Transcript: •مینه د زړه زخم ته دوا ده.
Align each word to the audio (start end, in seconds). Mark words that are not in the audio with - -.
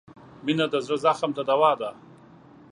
•مینه 0.45 0.65
د 0.73 0.75
زړه 0.85 0.97
زخم 1.05 1.31
ته 1.37 1.41
دوا 1.49 1.71
ده. 1.81 1.89